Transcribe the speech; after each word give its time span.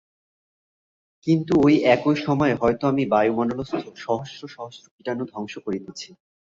কিন্তু 1.27 1.53
ঐ 1.61 1.67
একই 1.95 2.15
সময়ে 2.25 2.55
হয়তো 2.61 2.83
আমি 2.87 3.03
বায়ুমণ্ডলস্থ 3.13 3.73
সহস্র 3.97 4.41
সহস্র 4.55 4.83
কীটাণু 4.95 5.23
ধ্বংস 5.31 5.53
করিতেছি। 5.65 6.09